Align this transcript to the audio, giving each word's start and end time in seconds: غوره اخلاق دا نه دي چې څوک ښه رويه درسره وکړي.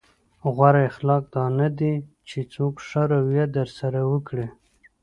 غوره 0.53 0.81
اخلاق 0.91 1.23
دا 1.33 1.43
نه 1.59 1.67
دي 1.79 1.93
چې 2.27 2.39
څوک 2.53 2.73
ښه 2.87 3.01
رويه 3.11 3.45
درسره 3.57 3.99
وکړي. 4.11 4.47